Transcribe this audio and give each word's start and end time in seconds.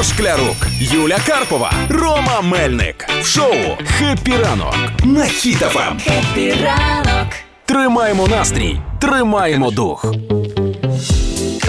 Єгор 0.00 0.14
Шклярук, 0.14 0.56
Юля 0.80 1.18
Карпова, 1.26 1.72
Рома 1.88 2.40
Мельник. 2.40 3.06
В 3.22 3.26
шоу 3.26 3.54
«Happy 3.84 4.32
ранок» 4.36 4.74
на 5.04 5.22
Ем. 5.24 5.28
Хіт-ФМ. 5.28 6.64
ранок. 6.64 7.28
Тримаємо 7.64 8.28
настрій, 8.28 8.80
тримаємо 9.00 9.70
дух. 9.70 10.14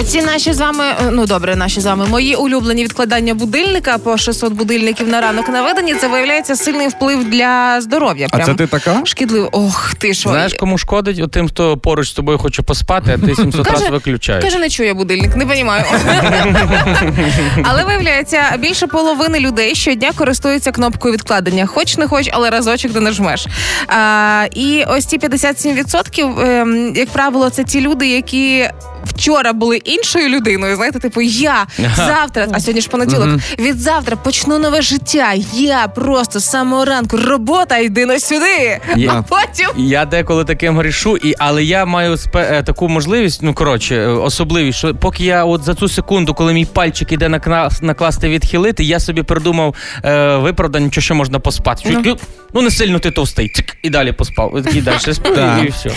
Ці 0.08 0.22
наші 0.22 0.54
з 0.54 0.60
вами, 0.60 0.84
е, 0.84 1.12
ну 1.12 1.26
добре, 1.26 1.56
наші 1.56 1.82
з 1.82 1.86
вами, 1.86 2.06
мої 2.06 2.36
улюблені 2.36 2.84
відкладання 2.84 3.34
будильника 3.34 3.98
по 3.98 4.18
600 4.18 4.54
будильників 4.54 5.08
на 5.08 5.22
ранок 5.22 5.50
наведені. 5.50 5.96
Це 5.96 6.08
виявляється 6.08 6.56
сильний 6.56 6.88
вплив 6.88 7.30
для 7.30 7.82
здоров'я. 7.82 8.28
А 8.32 8.40
це 8.40 8.54
ти 8.54 8.68
така? 8.68 9.02
шкідливо. 9.06 9.50
Ох, 9.52 9.94
ти 9.94 10.14
що? 10.14 10.30
Знаєш, 10.30 10.54
кому 10.54 10.78
шкодить? 10.78 11.20
От 11.20 11.32
тим, 11.32 11.48
хто 11.48 11.78
поруч 11.78 12.10
з 12.10 12.14
тобою 12.14 12.38
хоче 12.38 12.62
поспати, 12.62 13.18
а 13.22 13.26
ти 13.26 13.36
700 13.36 13.68
Каже- 13.68 13.78
разів 13.80 13.92
виключаєш. 13.92 14.44
Каже, 14.44 14.60
не 14.60 14.70
чує 14.70 14.94
будильник, 14.94 15.36
не 15.36 15.46
понімаю. 15.46 15.84
але 17.64 17.84
виявляється, 17.84 18.42
більше 18.60 18.88
половини 18.88 19.40
людей 19.40 19.76
щодня 19.76 20.12
користуються 20.16 20.72
кнопкою 20.72 21.14
відкладення. 21.14 21.66
Хоч 21.66 21.98
не 21.98 22.08
хоч, 22.08 22.30
але 22.32 22.50
разочок 22.50 22.92
де 22.92 23.00
нажмеш. 23.00 23.48
А, 23.88 24.46
і 24.56 24.84
ось 24.88 25.06
ці 25.06 25.18
57%, 25.18 26.42
ем, 26.62 26.94
як 26.96 27.10
правило, 27.10 27.50
це 27.50 27.64
ті 27.64 27.82
люди, 27.82 28.08
які. 28.08 28.68
Вчора 29.04 29.54
були 29.54 29.78
іншою 29.78 30.30
людиною, 30.30 30.76
знаєте, 30.76 31.00
типу, 31.00 31.22
я 31.22 31.66
завтра, 31.96 32.48
а 32.52 32.60
сьогодні 32.60 32.82
ж 32.82 32.90
понеділок, 32.90 33.28
від 33.60 33.80
завтра 33.80 34.16
почну 34.16 34.60
нове 34.60 34.82
життя. 34.82 35.34
Я 35.54 35.88
просто 35.88 36.40
з 36.40 36.46
самого 36.50 36.86
ранку 36.86 37.18
робота 37.18 37.78
йди 37.78 38.06
на 38.06 38.20
сюди. 38.20 38.80
Я- 38.96 39.12
А 39.12 39.22
потім 39.22 39.68
Я 39.78 40.06
деколи 40.06 40.46
таким 40.46 40.78
грішу, 40.80 41.18
і 41.18 41.34
але 41.38 41.64
я 41.64 41.86
маю 41.86 42.18
спе, 42.18 42.48
е, 42.52 42.64
таку 42.64 42.90
можливість, 42.90 43.40
ну 43.44 43.54
коротше, 43.54 43.96
е, 43.96 44.08
особливість, 44.08 44.78
що 44.78 44.96
поки 44.96 45.24
я 45.24 45.46
от 45.46 45.64
за 45.64 45.76
цю 45.76 45.88
секунду, 45.90 46.34
коли 46.34 46.54
мій 46.54 46.66
пальчик 46.66 47.12
іде 47.12 47.28
накла- 47.28 47.84
накласти 47.84 48.30
відхилити, 48.30 48.84
я 48.84 49.00
собі 49.00 49.24
придумав 49.24 49.76
е, 50.06 50.36
виправдання, 50.36 50.92
що 50.92 51.02
ще 51.02 51.14
можна 51.14 51.40
поспати. 51.40 51.90
Що, 51.90 52.02
ну. 52.06 52.18
ну 52.54 52.62
не 52.62 52.72
сильно 52.72 53.00
ти 53.00 53.12
товстий, 53.12 53.50
цик, 53.50 53.78
і 53.84 53.90
далі 53.90 54.12
поспав. 54.12 54.76
І 54.76 54.82
далі 54.82 55.00
спав, 55.14 55.36
Так. 55.36 55.60
і 55.66 55.70
все. 55.70 55.90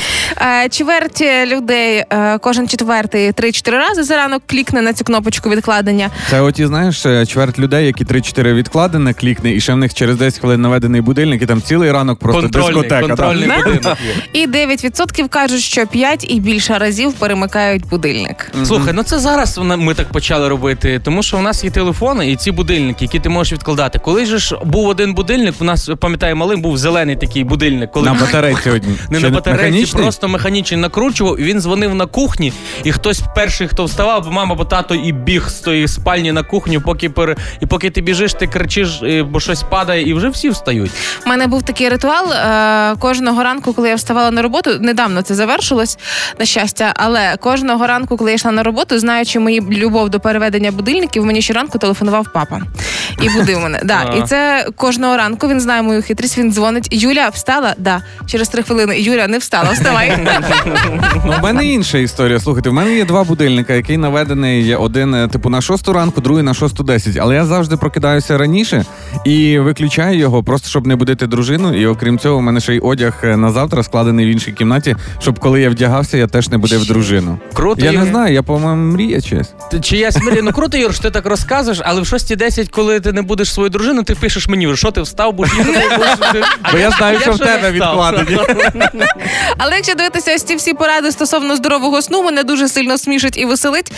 Е, 0.64 0.68
Чверть 0.68 1.20
людей 1.46 2.04
е, 2.12 2.38
кожен 2.38 2.68
четвертий 3.02 3.30
3-4 3.32 3.70
рази 3.70 4.02
за 4.02 4.16
ранок 4.16 4.42
клікне 4.46 4.82
на 4.82 4.92
цю 4.92 5.04
кнопочку 5.04 5.50
відкладення. 5.50 6.10
Це 6.30 6.40
оті, 6.40 6.66
знаєш, 6.66 7.06
е, 7.06 7.26
чверть 7.26 7.58
людей, 7.58 7.86
які 7.86 8.04
3-4 8.04 8.54
відкладене 8.54 9.14
клікне, 9.14 9.52
і 9.54 9.60
ще 9.60 9.72
в 9.72 9.76
них 9.76 9.94
через 9.94 10.16
10 10.16 10.40
хвилин 10.40 10.60
наведений 10.60 11.00
будильник, 11.00 11.42
і 11.42 11.46
там 11.46 11.62
цілий 11.62 11.92
ранок 11.92 12.18
просто 12.18 12.42
Контрольний, 12.42 12.74
дискотека. 12.82 13.06
контрольний 13.08 13.48
Да? 13.48 13.56
будинок 13.56 13.98
є. 14.32 14.42
І 14.42 14.46
9% 14.46 15.28
кажуть, 15.28 15.60
що 15.60 15.86
5 15.86 16.26
і 16.30 16.40
більше 16.40 16.78
разів 16.78 17.12
перемикають 17.12 17.88
будильник. 17.88 18.52
Слухай, 18.64 18.92
ну 18.96 19.02
це 19.02 19.18
зараз 19.18 19.58
вона- 19.58 19.76
ми 19.76 19.94
так 19.94 20.12
почали 20.12 20.48
робити, 20.48 21.00
тому 21.04 21.22
що 21.22 21.38
у 21.38 21.42
нас 21.42 21.64
є 21.64 21.70
телефони 21.70 22.30
і 22.32 22.36
ці 22.36 22.50
будильники, 22.50 23.04
які 23.04 23.18
ти 23.18 23.28
можеш 23.28 23.52
відкладати. 23.52 23.98
Коли 23.98 24.26
ж 24.26 24.58
був 24.64 24.88
один 24.88 25.14
будильник, 25.14 25.54
у 25.60 25.64
нас 25.64 25.90
пам'ятаю, 26.00 26.36
малим 26.36 26.60
був 26.62 26.78
зелений 26.78 27.16
такий 27.16 27.44
будильник, 27.44 27.90
коли 27.92 28.06
На 28.06 28.14
батарейці 28.14 28.70
одні. 28.74 28.94
не 29.10 29.18
Ще 29.18 29.28
на 29.30 29.34
батарейці, 29.34 29.64
механічний? 29.64 30.02
просто 30.02 30.28
механічний 30.28 30.80
накручував. 30.80 31.40
І 31.40 31.42
він 31.44 31.60
дзвонив 31.60 31.94
на 31.94 32.06
кухні, 32.06 32.52
і 32.84 32.92
хтось 32.92 33.22
перший, 33.34 33.68
хто 33.68 33.84
вставав, 33.84 34.24
бо 34.24 34.30
мама, 34.30 34.54
бо 34.54 34.64
тато 34.64 34.94
і 34.94 35.12
біг 35.12 35.48
з 35.48 35.54
тої 35.54 35.88
спальні 35.88 36.32
на 36.32 36.42
кухню, 36.42 36.80
поки 36.80 37.10
пере... 37.10 37.36
і 37.60 37.66
поки 37.66 37.90
ти 37.90 38.00
біжиш, 38.00 38.34
ти 38.34 38.46
кричиш, 38.46 39.00
е, 39.02 39.22
бо 39.22 39.40
щось 39.40 39.62
падає, 39.62 40.08
і 40.08 40.14
вже 40.14 40.28
всі 40.28 40.50
встають. 40.50 40.90
У 41.26 41.28
мене 41.28 41.46
був 41.46 41.62
такий 41.62 41.88
ритуал 41.88 42.32
е, 42.32 42.96
кожного 42.98 43.42
ранку, 43.42 43.72
коли 43.72 43.88
я 43.88 43.94
вставала 43.94 44.30
на 44.30 44.42
роботу. 44.42 44.70
Недавно 44.80 45.22
це 45.22 45.34
завершилось 45.34 45.98
на 46.38 46.44
щастя, 46.44 46.92
але 46.96 47.36
кожного 47.36 47.86
ранку, 47.86 48.16
коли 48.16 48.30
я 48.30 48.34
йшла 48.34 48.50
на 48.50 48.62
роботу, 48.62 48.98
знаючи 48.98 49.38
мою 49.38 49.62
любов 49.70 50.10
до 50.10 50.20
переведення 50.20 50.70
будильників, 50.70 51.24
мені 51.24 51.42
щоранку 51.42 51.78
телефонував 51.78 52.26
папа 52.32 52.60
і 53.22 53.28
будив 53.28 53.60
мене. 53.60 53.80
Да, 53.84 54.02
і 54.18 54.22
це 54.22 54.66
кожного 54.76 55.16
ранку. 55.16 55.48
Він 55.48 55.60
знає 55.60 55.82
мою 55.82 56.02
хитрість. 56.02 56.38
Він 56.38 56.52
дзвонить. 56.52 56.88
Юля 56.90 57.28
встала? 57.28 57.74
Да. 57.78 58.02
Через 58.26 58.48
три 58.48 58.62
хвилини. 58.62 59.00
Юля 59.00 59.28
не 59.28 59.38
встала. 59.38 59.70
Вставай. 59.70 60.18
Ну, 61.26 61.32
в 61.40 61.42
мене 61.42 61.66
інша 61.66 61.98
історія. 61.98 62.40
Слухайте, 62.40 62.70
мене 62.74 62.96
є 62.96 63.04
два 63.04 63.24
будильника, 63.24 63.72
який 63.72 63.96
наведений 63.96 64.74
один, 64.74 65.14
е, 65.14 65.28
типу, 65.28 65.50
на 65.50 65.60
6 65.60 65.88
ранку, 65.88 66.20
другий 66.20 66.42
на 66.42 66.52
6.10. 66.52 67.18
Але 67.20 67.34
я 67.34 67.46
завжди 67.46 67.76
прокидаюся 67.76 68.38
раніше 68.38 68.84
і 69.24 69.58
виключаю 69.58 70.18
його, 70.18 70.42
просто 70.42 70.68
щоб 70.68 70.86
не 70.86 70.96
будити 70.96 71.26
дружину. 71.26 71.80
І 71.80 71.86
окрім 71.86 72.18
цього, 72.18 72.36
у 72.36 72.40
мене 72.40 72.60
ще 72.60 72.74
й 72.74 72.78
одяг 72.78 73.14
е, 73.24 73.36
на 73.36 73.50
завтра 73.50 73.82
складений 73.82 74.26
в 74.26 74.28
іншій 74.28 74.52
кімнаті, 74.52 74.96
щоб 75.20 75.38
коли 75.38 75.60
я 75.60 75.70
вдягався, 75.70 76.16
я 76.16 76.26
теж 76.26 76.48
не 76.48 76.58
будив 76.58 76.86
дружину. 76.86 77.38
Круто. 77.52 77.84
Я 77.84 77.92
не 77.92 78.04
знаю, 78.04 78.34
я, 78.34 78.42
по-моєму, 78.42 78.92
мрія. 78.92 79.20
Ти- 79.70 79.80
Чи 79.80 79.96
я 79.96 80.12
смирі? 80.12 80.40
Ну 80.42 80.52
круто, 80.52 80.76
Юр, 80.78 80.94
що 80.94 81.02
ти 81.02 81.10
так 81.10 81.26
розказуєш, 81.26 81.80
але 81.84 82.00
в 82.00 82.04
6.10, 82.04 82.68
коли 82.70 83.00
ти 83.00 83.12
не 83.12 83.22
будеш 83.22 83.52
свою 83.52 83.70
дружину, 83.70 84.02
ти 84.02 84.14
пишеш 84.14 84.48
мені, 84.48 84.76
що 84.76 84.90
ти 84.90 85.02
встав, 85.02 85.32
будеш 85.32 85.54
їхати. 85.54 86.42
Бо 86.72 86.78
я 86.78 86.90
знаю, 86.90 87.20
що 87.20 87.32
в 87.32 87.38
тебе 87.38 87.70
відкладені. 87.70 88.38
Але 89.58 89.76
якщо 89.76 89.94
дивитися 89.94 90.34
ось 90.34 90.42
ці 90.42 90.56
всі 90.56 90.74
поради 90.74 91.12
стосовно 91.12 91.56
здорового 91.56 92.02
сну, 92.02 92.22
мене 92.22 92.44
дуже 92.44 92.68
сильно 92.68 92.98
смішить 92.98 93.38
і 93.38 93.44
веселить. 93.44 93.92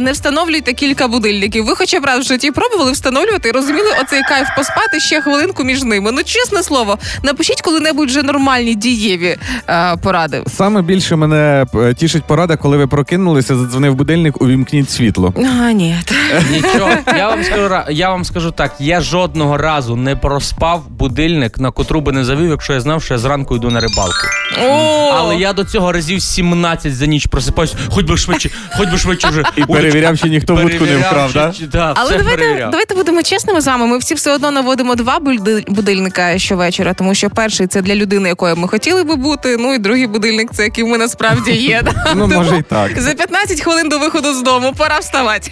Не 0.00 0.12
встановлюйте 0.12 0.72
кілька 0.72 1.08
будильників. 1.08 1.64
Ви 1.64 1.74
хоча 1.76 2.00
б 2.00 2.04
раз 2.04 2.24
в 2.24 2.28
житті 2.28 2.50
пробували 2.50 2.92
встановлювати 2.92 3.48
і 3.48 3.52
розуміли 3.52 3.88
оцей 4.02 4.22
кайф 4.28 4.48
поспати 4.60 5.00
ще 5.00 5.20
хвилинку 5.20 5.64
між 5.64 5.82
ними. 5.82 6.12
Ну 6.12 6.22
чесне 6.22 6.62
слово, 6.62 6.98
напишіть 7.22 7.60
коли-небудь 7.60 8.08
вже 8.08 8.22
нормальні 8.22 8.74
дієві 8.74 9.36
е, 9.68 9.96
поради. 9.96 10.42
Саме 10.46 10.82
більше 10.82 11.16
мене 11.16 11.66
е, 11.74 11.94
тішить 11.94 12.24
порада, 12.24 12.56
коли 12.56 12.76
ви 12.76 12.86
прокинулися, 12.86 13.56
задзвонив 13.56 13.94
будильник, 13.94 14.42
увімкніть 14.42 14.90
світло. 14.90 15.34
А, 15.36 15.72
ні. 15.72 15.96
Нічого, 16.50 16.90
я 17.16 17.28
вам 17.28 17.44
скажу 17.44 17.76
я 17.90 18.10
вам 18.10 18.24
скажу 18.24 18.50
так: 18.50 18.74
я 18.78 19.00
жодного 19.00 19.56
разу 19.56 19.96
не 19.96 20.16
проспав 20.16 20.90
будильник, 20.90 21.58
на 21.58 21.70
котру 21.70 22.00
би 22.00 22.12
не 22.12 22.24
завів, 22.24 22.50
якщо 22.50 22.72
я 22.72 22.80
знав, 22.80 23.02
що 23.02 23.14
я 23.14 23.18
зранку 23.18 23.56
йду 23.56 23.70
на 23.70 23.80
рибалку. 23.80 24.26
О! 24.62 25.10
Але 25.14 25.36
я 25.36 25.52
до 25.52 25.64
цього 25.64 25.92
разів 25.92 26.22
17 26.22 26.96
за 26.96 27.06
ніч 27.06 27.26
просипаюсь, 27.26 27.74
хоч 27.90 28.04
би 28.04 28.16
швидше, 28.16 28.50
хоч 28.76 28.88
би 28.88 28.98
швидше 28.98 29.28
вже. 29.28 29.42
І 29.56 29.64
перевіряв, 29.64 30.18
чи 30.18 30.28
ніхто 30.28 30.54
вудку 30.56 30.84
не 30.84 30.96
вкрав, 30.96 31.32
так? 31.32 31.54
да, 31.72 31.92
Але 31.96 32.16
давайте, 32.16 32.68
давайте 32.70 32.94
будемо 32.94 33.22
чесними 33.22 33.60
з 33.60 33.66
вами. 33.66 33.86
Ми 33.86 33.98
всі 33.98 34.14
все 34.14 34.34
одно 34.34 34.50
наводимо 34.50 34.94
два 34.94 35.18
будильника 35.68 36.38
щовечора, 36.38 36.94
тому 36.94 37.14
що 37.14 37.30
перший 37.30 37.66
це 37.66 37.82
для 37.82 37.94
людини, 37.94 38.28
якою 38.28 38.56
ми 38.56 38.68
хотіли 38.68 39.04
би 39.04 39.16
бути. 39.16 39.56
Ну 39.56 39.74
і 39.74 39.78
другий 39.78 40.06
будильник 40.06 40.50
це 40.52 40.62
яким 40.62 40.88
ми 40.88 40.98
насправді 40.98 41.52
є. 41.52 41.82
Ну, 42.14 42.26
може, 42.26 42.56
і 42.56 42.62
так. 42.62 43.00
За 43.00 43.14
15 43.14 43.60
хвилин 43.60 43.88
до 43.88 43.98
виходу 43.98 44.34
з 44.34 44.42
дому 44.42 44.74
пора 44.76 44.98
вставати. 44.98 45.48